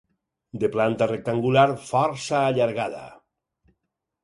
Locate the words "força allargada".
1.91-3.05